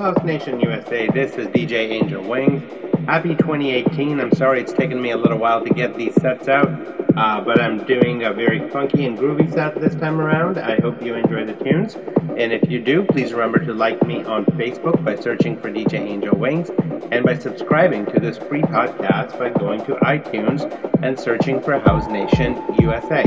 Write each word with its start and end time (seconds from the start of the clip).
House 0.00 0.22
Nation 0.22 0.60
USA. 0.60 1.08
This 1.08 1.34
is 1.34 1.48
DJ 1.48 1.90
Angel 1.90 2.22
Wings. 2.22 2.62
Happy 3.06 3.34
2018. 3.34 4.20
I'm 4.20 4.32
sorry 4.32 4.60
it's 4.60 4.72
taken 4.72 5.02
me 5.02 5.10
a 5.10 5.16
little 5.16 5.38
while 5.38 5.64
to 5.64 5.70
get 5.70 5.96
these 5.96 6.14
sets 6.20 6.46
out, 6.46 6.68
uh, 7.16 7.40
but 7.40 7.60
I'm 7.60 7.84
doing 7.84 8.22
a 8.22 8.32
very 8.32 8.68
funky 8.70 9.06
and 9.06 9.18
groovy 9.18 9.52
set 9.52 9.80
this 9.80 9.96
time 9.96 10.20
around. 10.20 10.58
I 10.58 10.76
hope 10.76 11.02
you 11.02 11.14
enjoy 11.14 11.46
the 11.46 11.54
tunes. 11.64 11.96
And 12.36 12.52
if 12.52 12.70
you 12.70 12.80
do, 12.80 13.02
please 13.02 13.32
remember 13.32 13.58
to 13.58 13.74
like 13.74 14.00
me 14.06 14.22
on 14.22 14.44
Facebook 14.46 15.02
by 15.04 15.16
searching 15.16 15.60
for 15.60 15.68
DJ 15.70 15.94
Angel 15.94 16.36
Wings 16.36 16.70
and 17.10 17.24
by 17.24 17.36
subscribing 17.36 18.06
to 18.06 18.20
this 18.20 18.38
free 18.38 18.62
podcast 18.62 19.36
by 19.36 19.50
going 19.50 19.84
to 19.86 19.94
iTunes 19.96 20.62
and 21.02 21.18
searching 21.18 21.60
for 21.60 21.78
House 21.80 22.06
Nation 22.06 22.62
USA. 22.78 23.24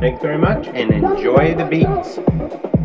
Thanks 0.00 0.22
very 0.22 0.38
much 0.38 0.68
and 0.68 0.90
enjoy 0.90 1.54
the 1.54 1.66
beats. 1.66 2.83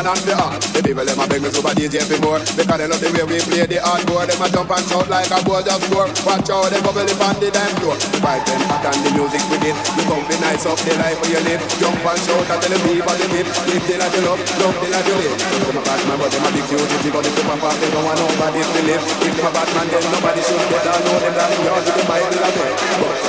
With 0.00 0.24
the 0.24 0.32
and 0.32 0.40
the 0.40 0.44
art. 0.44 0.62
The 0.72 0.80
people 0.80 1.04
them 1.04 1.20
a 1.20 1.24
beg 1.28 1.42
me 1.42 1.48
super 1.52 1.72
DJ 1.76 2.00
for 2.08 2.18
more 2.24 2.40
because 2.40 2.78
they 2.80 2.88
love 2.88 3.00
the 3.00 3.08
way 3.12 3.24
we 3.28 3.38
play 3.44 3.66
the 3.68 3.78
hardcore. 3.84 4.24
Them 4.24 4.40
a 4.40 4.46
jump 4.48 4.72
and 4.72 4.84
shout 4.88 5.08
like 5.12 5.28
a 5.28 5.38
ball 5.44 5.60
just 5.60 5.84
score. 5.84 6.08
Watch 6.24 6.48
out, 6.48 6.68
them 6.72 6.80
bubble 6.80 7.04
on 7.04 7.36
the 7.40 7.48
dance 7.52 7.74
floor. 7.80 7.96
Vibe 8.24 8.44
them 8.48 8.60
hot 8.68 8.84
and 8.88 9.00
the 9.04 9.10
music 9.12 9.42
wicked. 9.52 9.76
You 9.76 10.04
come 10.08 10.24
be 10.24 10.36
nice 10.40 10.64
up 10.64 10.78
the 10.80 10.92
life 10.96 11.18
where 11.20 11.32
you 11.36 11.42
live. 11.44 11.62
Jump 11.76 12.00
and 12.00 12.20
shout 12.24 12.48
and 12.48 12.60
tell 12.60 12.72
the 12.72 12.78
people 12.80 13.16
the 13.16 13.26
tip. 13.28 13.46
Live 13.68 13.84
the 13.84 13.94
life 14.00 14.16
love, 14.24 14.40
love 14.60 14.76
the 14.80 14.88
life 14.88 15.06
you 15.08 15.16
live. 15.20 15.34
Them 15.36 15.78
a 15.78 15.82
bad 15.84 16.00
man, 16.08 16.16
but 16.16 16.28
them 16.32 16.46
a 16.46 16.50
big 16.54 16.66
huge. 16.70 16.92
If 16.96 17.04
you 17.04 17.12
got 17.12 17.22
the 17.24 17.30
super 17.34 17.56
pop, 17.60 17.74
they 17.76 17.90
don't 17.92 18.04
want 18.04 18.18
nobody 18.20 18.60
to 18.64 18.80
live. 18.88 19.02
If 19.04 19.32
them 19.36 19.46
a 19.46 19.50
bad 19.52 19.68
man, 19.76 19.86
then 19.90 20.04
nobody 20.08 20.40
should 20.44 20.64
get 20.70 20.82
down. 20.86 21.00
Know 21.04 21.16
them 21.20 21.34
that 21.36 21.50
you 21.60 21.70
to 21.70 21.92
the 21.92 22.04
Bible 22.08 22.40
of 22.40 22.56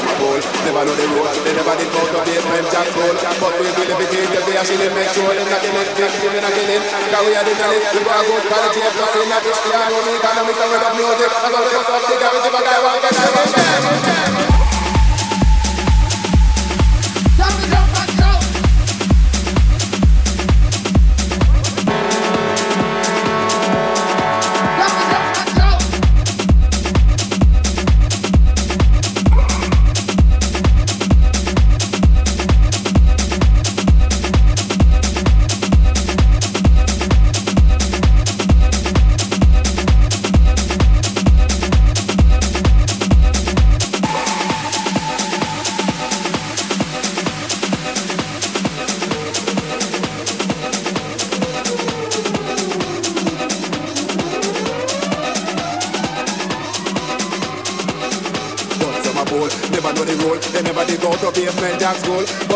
it. 0.07 0.10
Them 0.21 0.37
bold, 0.37 0.43
never 0.65 0.85
know 0.85 0.95
the 0.95 1.05
road. 1.17 1.33
They 1.41 1.53
never 1.57 1.75
did 1.77 1.89
go 1.89 2.01
to 2.05 2.19
basement 2.21 2.67
jack 2.69 2.87
goal. 2.93 3.15
But 3.41 3.53
we 3.57 3.67
will 3.73 3.89
if 3.89 3.99
it 4.05 4.13
is, 4.13 4.27
they 4.29 4.55
actually 4.57 4.89
make 4.93 5.09
sure 5.09 5.33
them 5.33 5.49
not 5.49 5.61
get 5.61 5.73
it, 5.73 6.11
giving 6.21 6.45
a 6.45 6.51
killing. 6.51 6.83
Cause 7.09 7.25
we 7.25 7.33
are 7.33 7.45
the 7.45 7.53
knowledge, 7.57 7.87
we 7.93 8.01
got 8.05 8.21
good 8.25 8.43
quality, 8.45 8.81
plus 8.81 9.13
in 9.17 9.29
that 9.29 9.43
it's 9.45 9.59
the 9.65 9.71
harmony, 9.73 10.13
economic, 10.21 10.57
and 10.61 10.69
with 10.71 10.83
the 10.85 10.91
music. 10.93 11.31
That's 11.31 11.55
all 11.55 11.65
we 11.65 11.71
must 11.73 11.89
have, 11.89 12.05
the 12.05 12.15
garage, 12.21 12.45
if 12.45 12.53
I 12.53 12.61
got 12.61 12.79
one, 14.45 14.50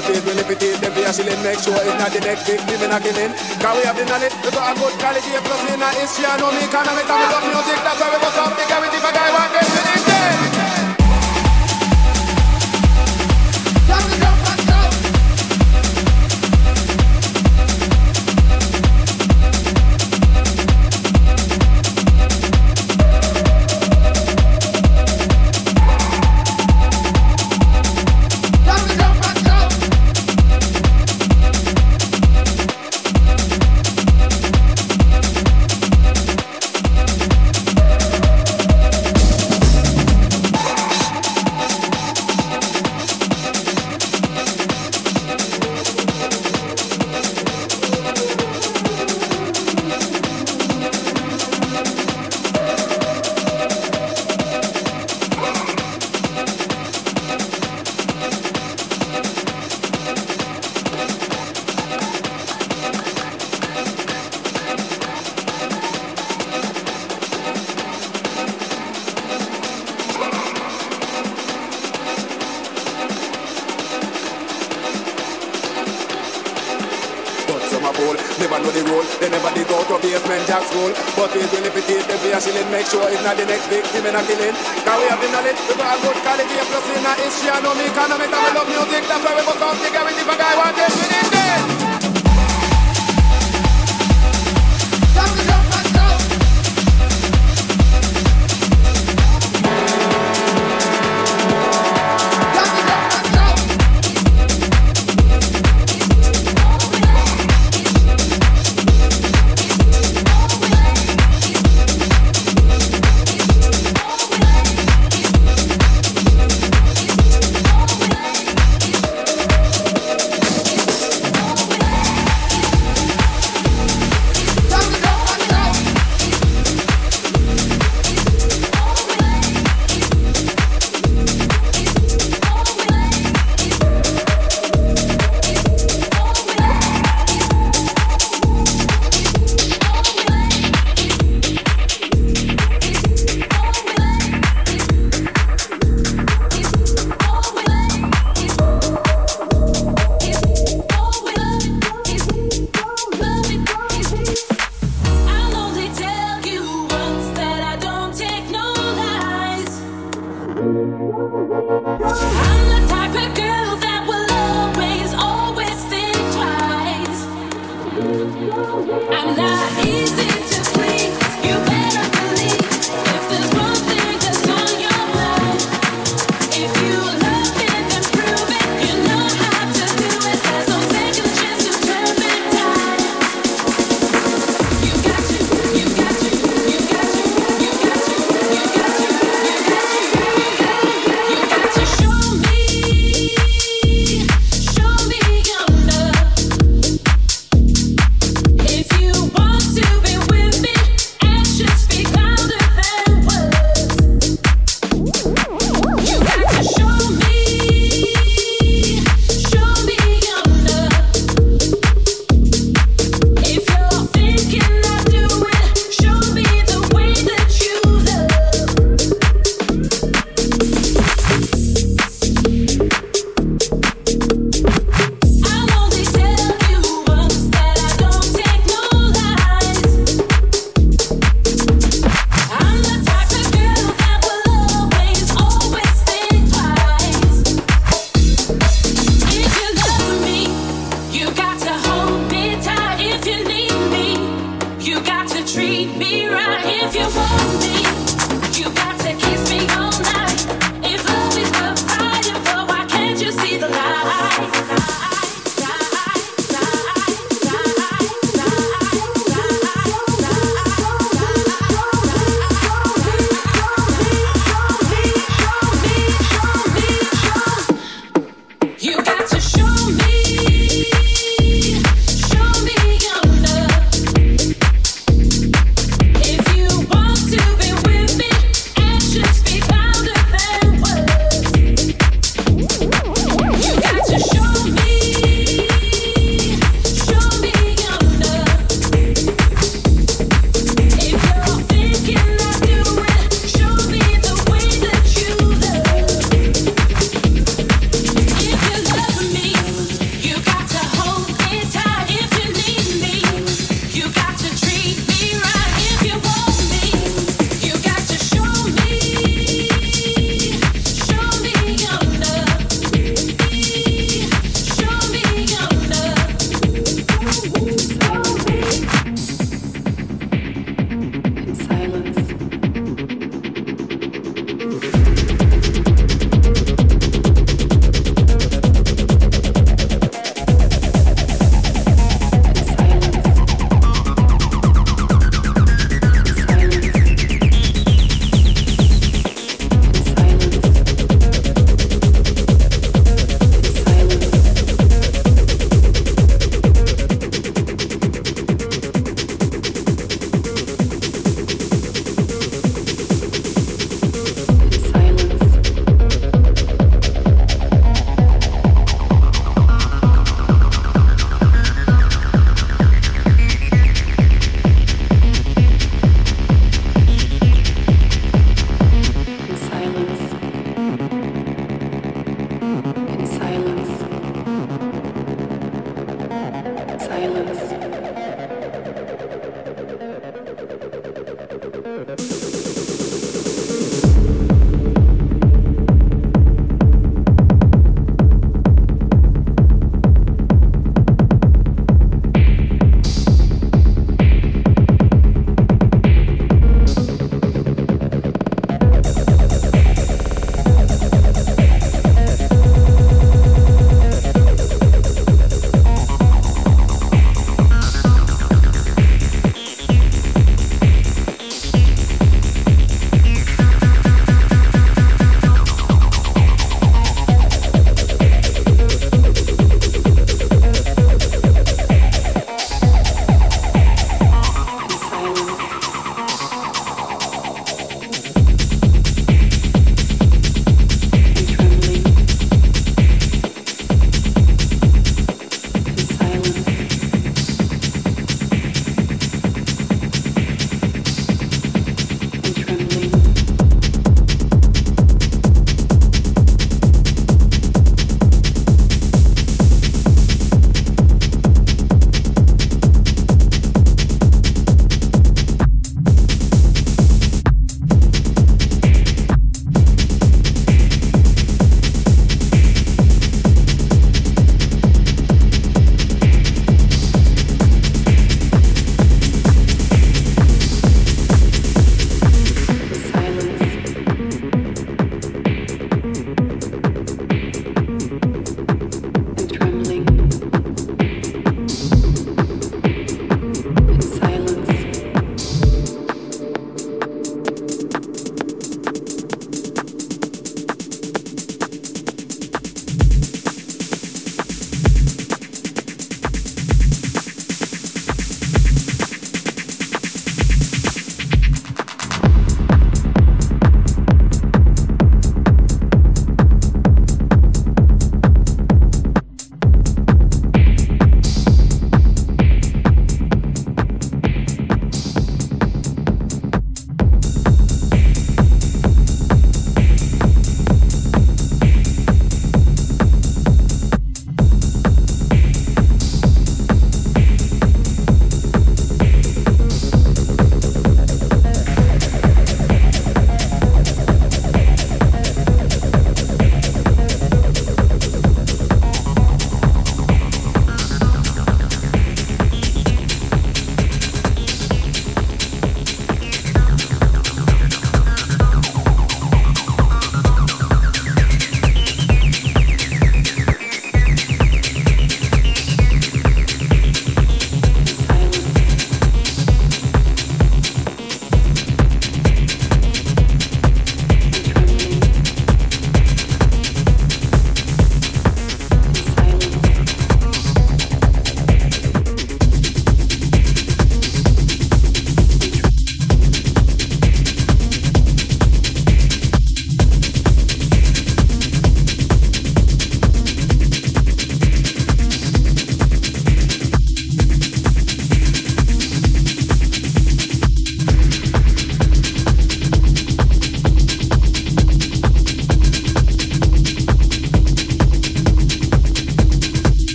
get 0.00 1.04
out 1.04 1.18
of 1.18 1.42
make 1.42 1.58
sure 1.60 1.76
it's 1.76 1.98
not 2.00 2.10
the 2.12 2.20
next 2.20 2.46
victim 2.48 2.80
in 2.80 2.92
a 2.92 2.98
killing. 3.00 3.32
Cause 3.60 3.76
we 3.76 3.82
have 3.84 3.96
the 3.96 4.04
knowledge, 4.08 4.32
we 4.40 4.50
got 4.50 4.72
a 4.72 4.80
good 4.80 4.94
quality, 4.96 5.30
plus 5.44 5.62
in 5.68 5.82
a 5.82 5.88
history, 6.00 6.24
I 6.24 6.36
know 6.40 6.50
me 6.52 6.64
economics, 6.64 7.10
and 7.10 7.20
we 7.20 7.26
love 7.28 7.44
music, 7.52 7.78
that's 7.84 8.00
why 8.00 8.08
we 8.08 8.18
go 8.22 8.30
something, 8.32 8.68
if 8.72 9.04
a 9.04 9.10
guy 9.12 9.28
want 9.36 9.52
this, 9.52 9.81
Not 83.22 83.36
the 83.36 83.44
next 83.46 83.68
big 83.68 83.81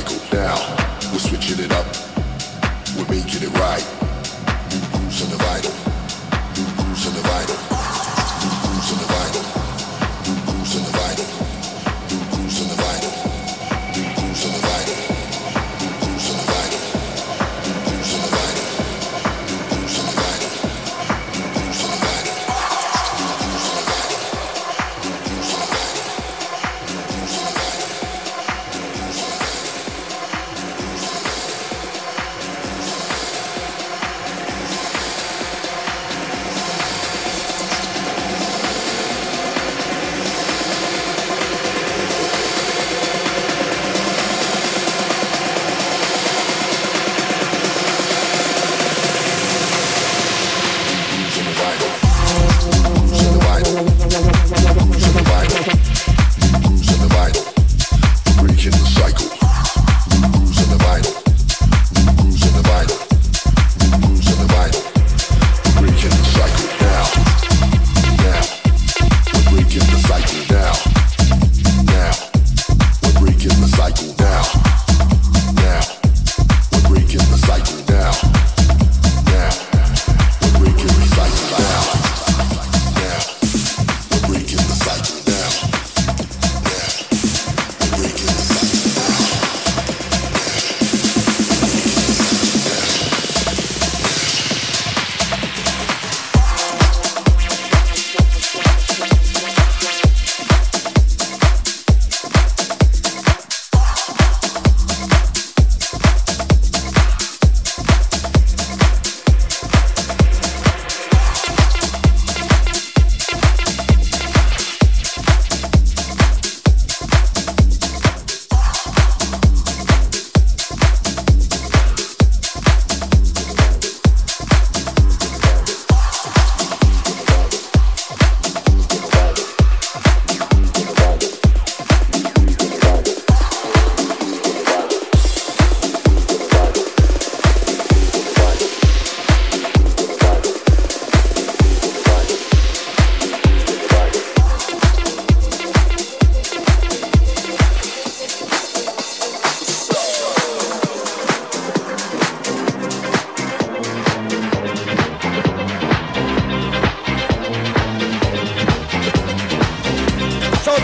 cycle. 0.00 0.38
Now, 0.38 0.56
we're 1.12 1.18
switching 1.18 1.64
it 1.64 1.72
up. 1.72 1.86
We're 2.96 3.08
making 3.08 3.42
it 3.42 3.52
right. 3.58 3.84
New 4.70 4.98
grooves 4.98 5.22
on 5.22 5.30
the 5.30 5.36
vital. 5.36 5.97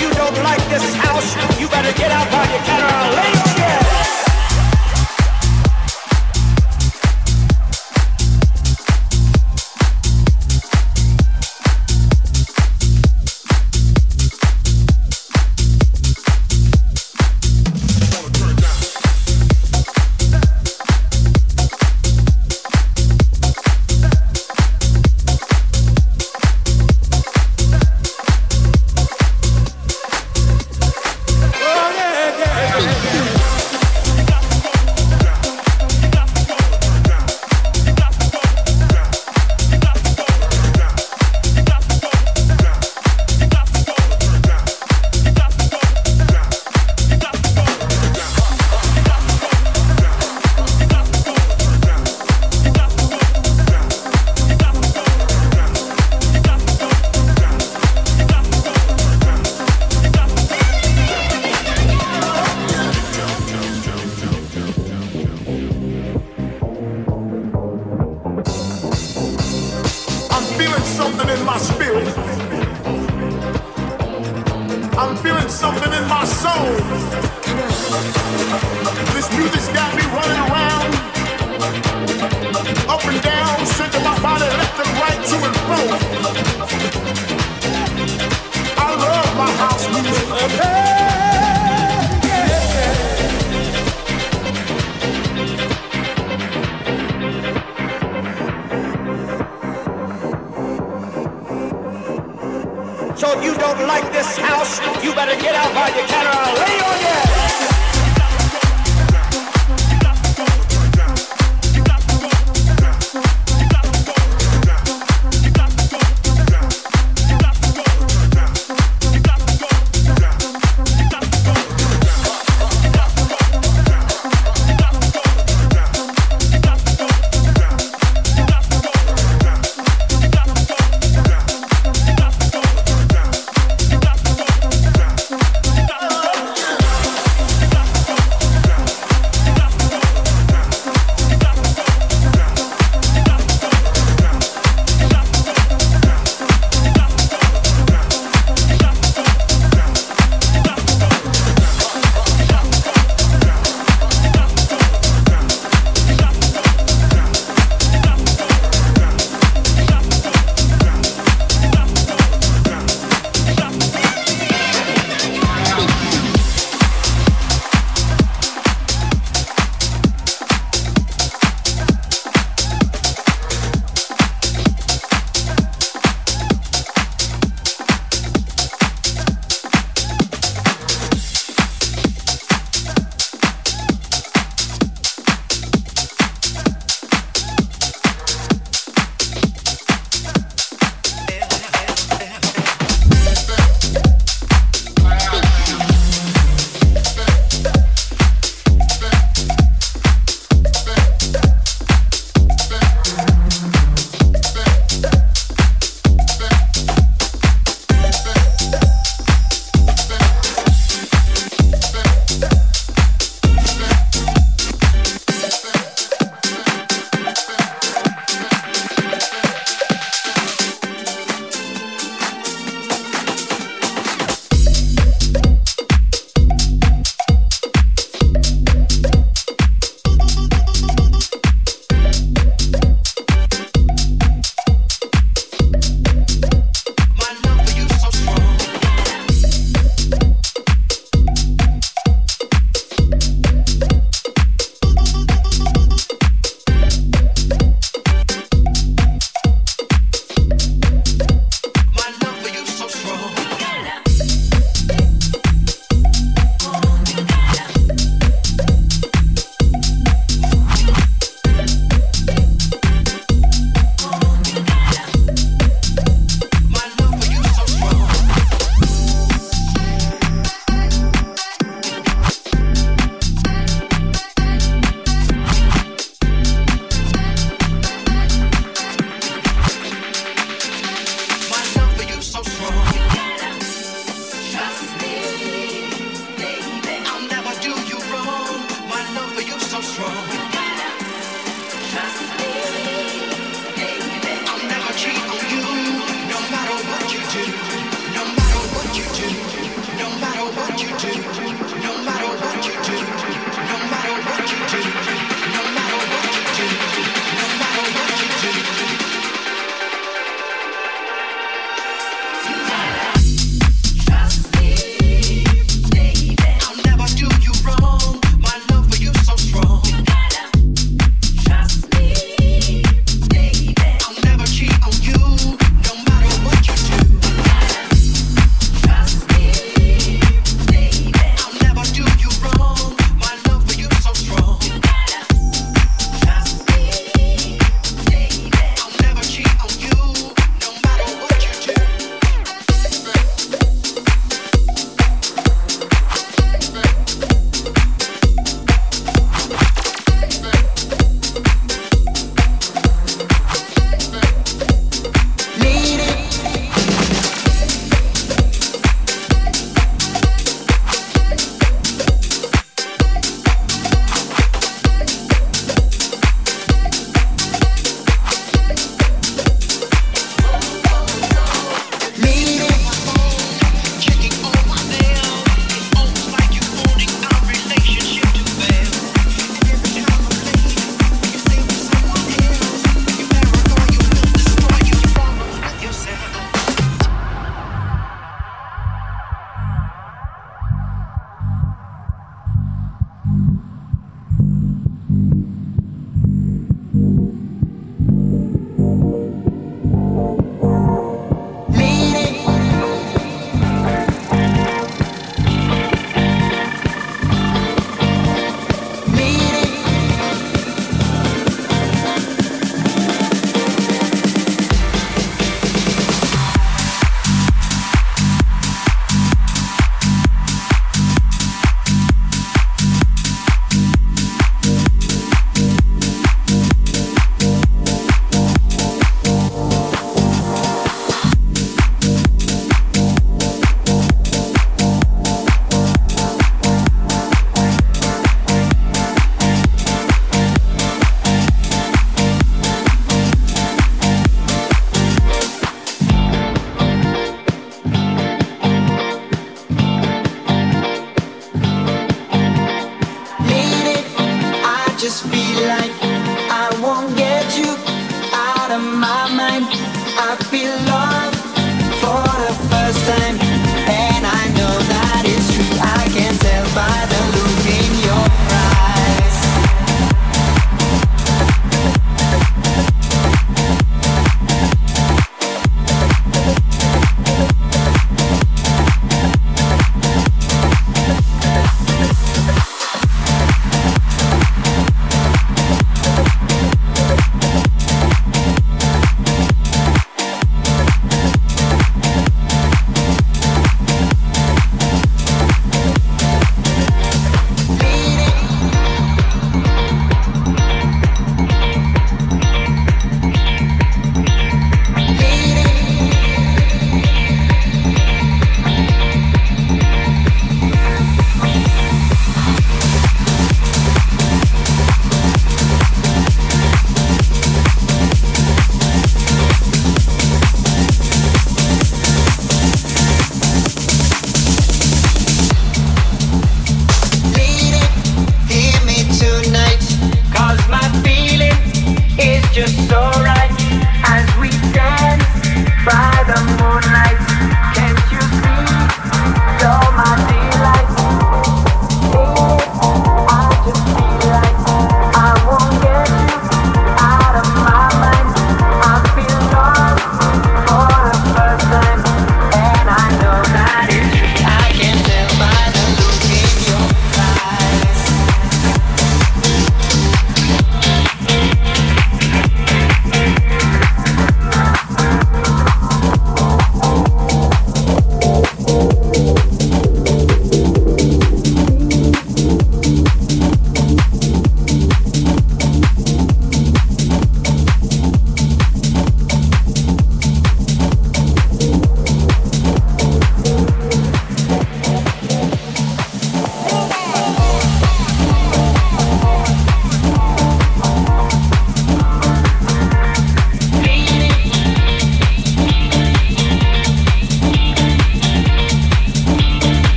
you 0.00 0.10
don't 0.14 0.36
like 0.42 0.64
this 0.68 0.94
house, 0.96 1.60
you 1.60 1.68
better 1.68 1.92
get 1.92 2.10
out 2.10 2.26
while 2.32 2.48
you 2.50 2.60
can 2.64 2.80
or 2.80 2.88
I'll 2.88 3.14
lynch 3.14 3.58
you. 3.58 3.79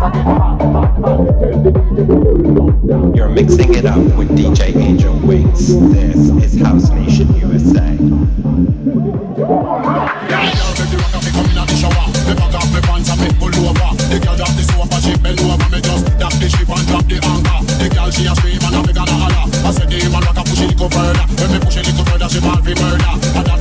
You're 0.00 0.08
mixing 3.28 3.74
it 3.74 3.84
up 3.84 3.98
with 4.16 4.30
DJ 4.30 4.74
Angel 4.74 5.14
Wings. 5.26 5.78
This 5.92 6.16
is 6.42 6.58
House 6.58 6.88
Nation 6.88 7.30
USA. 7.34 7.98
She 18.10 18.26
a 18.26 18.34
scream 18.34 18.58
and 18.60 18.74
a 18.74 19.02
holler 19.12 19.46
I 19.64 19.70
said 19.70 19.88
man 19.88 20.20
rock 20.20 20.36
a 20.36 20.42
push 20.42 20.60
it 20.60 20.76
go 20.76 20.88
further 20.88 21.22
When 21.38 21.52
me 21.52 21.58
push 21.60 21.76
it 21.76 21.94
go 21.96 22.02
further 22.04 22.28
She 22.28 22.40
ball 22.40 22.60
murder 22.60 23.59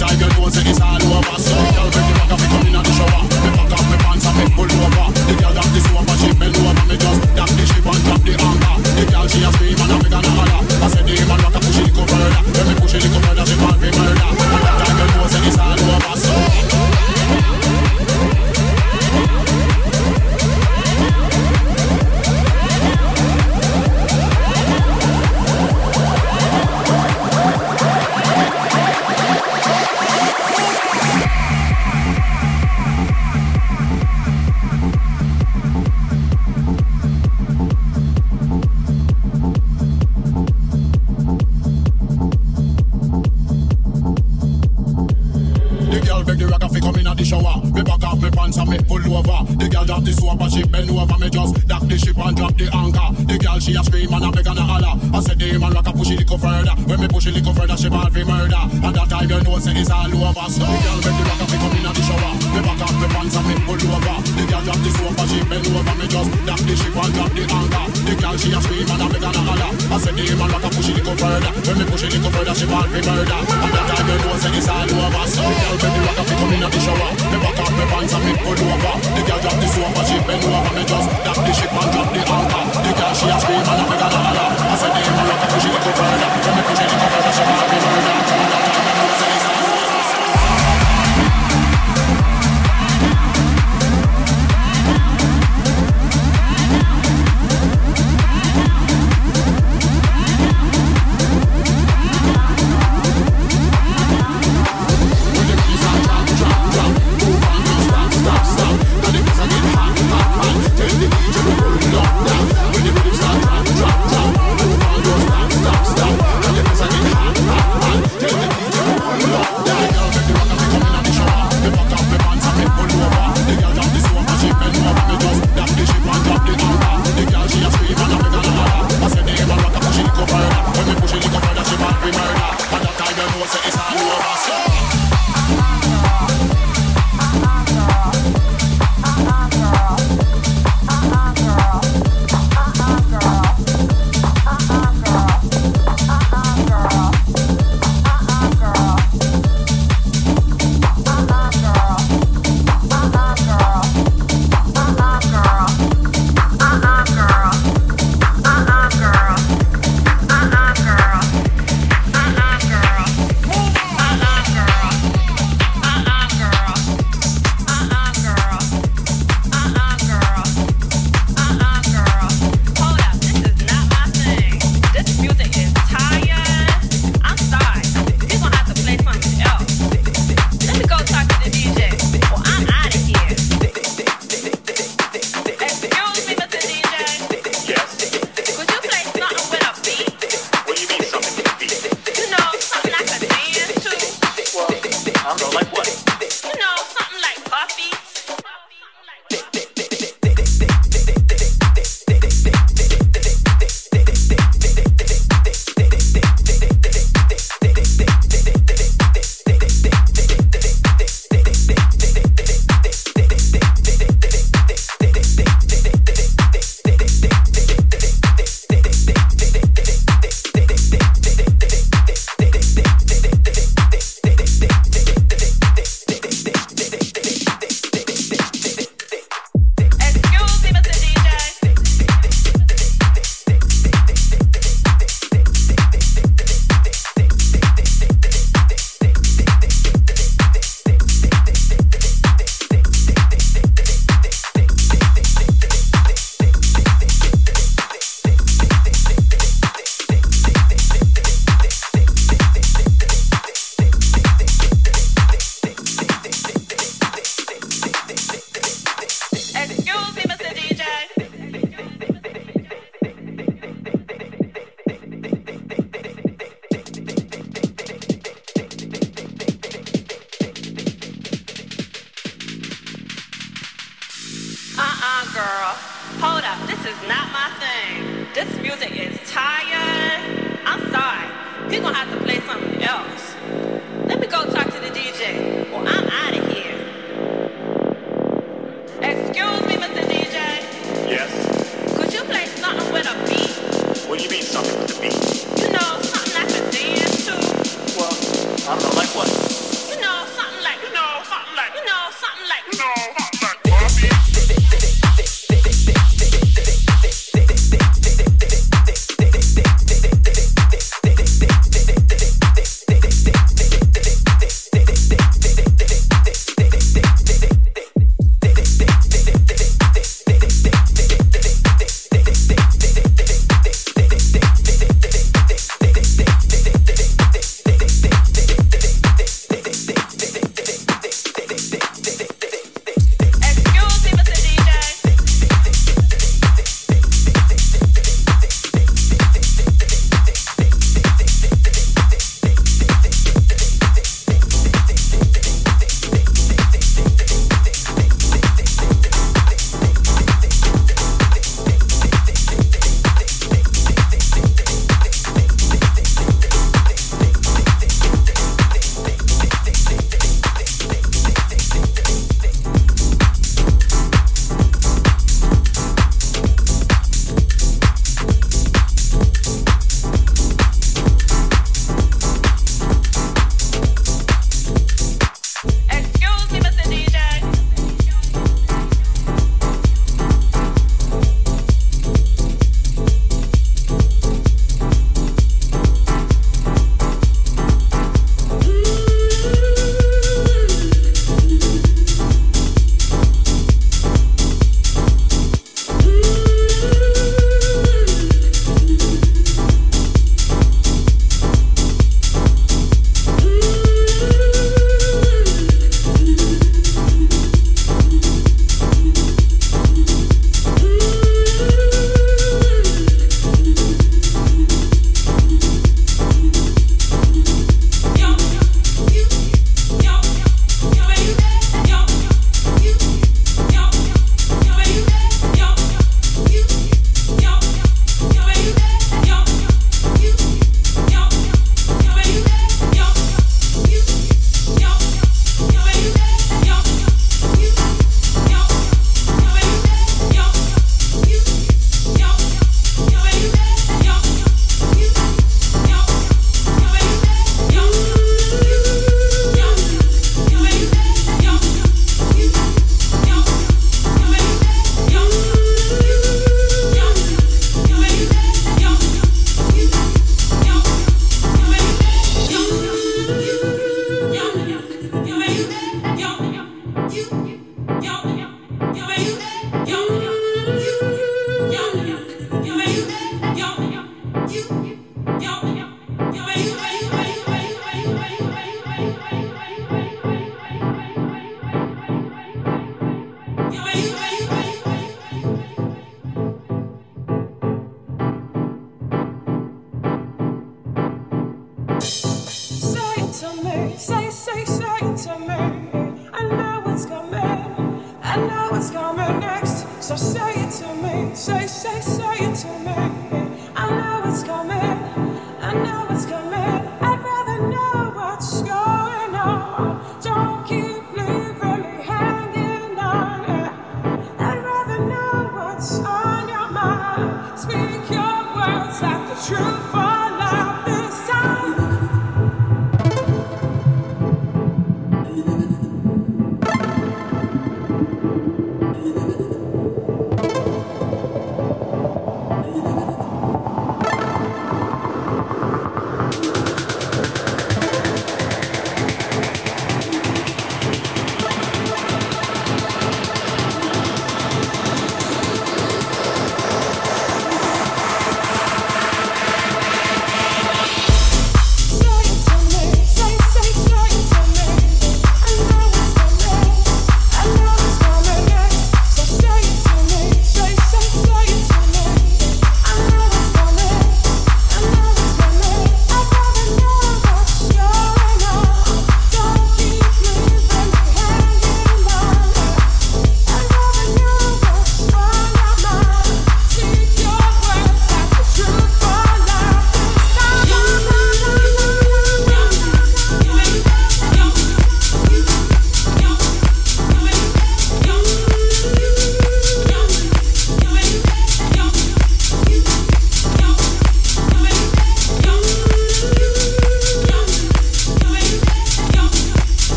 You 476.32 476.69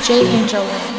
the 0.00 0.24
mix 0.24 0.91